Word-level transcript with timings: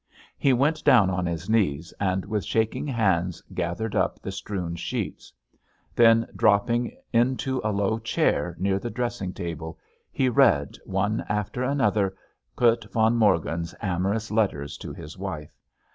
He 0.39 0.51
went 0.51 0.83
down 0.83 1.11
on 1.11 1.27
his 1.27 1.47
knees, 1.47 1.93
and, 1.99 2.25
with 2.25 2.43
shaking 2.43 2.87
hands, 2.87 3.39
gathered 3.53 3.95
up 3.95 4.19
the 4.19 4.31
strewn 4.31 4.75
sheets. 4.75 5.31
Then, 5.95 6.25
dropping 6.35 6.97
into 7.13 7.61
a 7.63 7.71
low 7.71 7.99
chair 7.99 8.55
near 8.57 8.79
the 8.79 8.89
dressing 8.89 9.31
table, 9.31 9.77
he 10.11 10.27
read, 10.27 10.75
one 10.85 11.23
after 11.29 11.61
another, 11.61 12.15
Kurt 12.55 12.91
von 12.91 13.15
Morgen's 13.15 13.75
amorous 13.79 14.31
letters 14.31 14.75
to 14.79 14.91
his 14.91 15.19
wife. 15.19 15.55